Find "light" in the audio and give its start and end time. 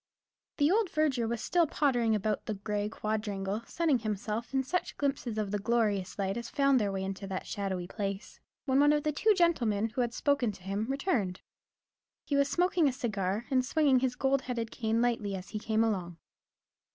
6.17-6.37